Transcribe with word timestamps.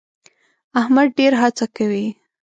احمد 0.79 1.07
ډېر 1.17 1.33
هڅه 1.41 1.65
کوي. 1.75 2.05